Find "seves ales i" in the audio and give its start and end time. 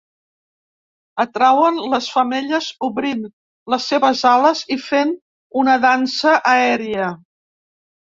3.93-4.81